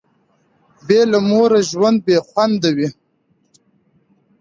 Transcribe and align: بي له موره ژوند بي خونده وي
بي 0.87 0.99
له 1.11 1.19
موره 1.29 1.59
ژوند 1.69 1.97
بي 2.05 2.15
خونده 2.27 2.69
وي 2.77 2.87